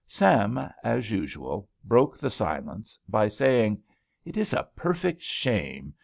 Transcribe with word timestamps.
Sam, 0.07 0.59
as 0.83 1.11
usual, 1.11 1.69
broke 1.83 2.17
the 2.17 2.31
silence 2.31 2.97
by 3.07 3.27
saying, 3.27 3.83
"It 4.25 4.35
is 4.35 4.51
a 4.51 4.67
perfect 4.75 5.21
shame! 5.21 5.93